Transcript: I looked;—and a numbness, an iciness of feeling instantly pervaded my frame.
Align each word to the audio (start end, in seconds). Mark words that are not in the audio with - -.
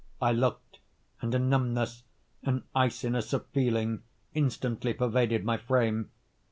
I 0.19 0.31
looked;—and 0.31 1.35
a 1.35 1.37
numbness, 1.37 2.05
an 2.41 2.63
iciness 2.75 3.33
of 3.33 3.45
feeling 3.51 4.01
instantly 4.33 4.95
pervaded 4.95 5.45
my 5.45 5.57
frame. 5.57 6.09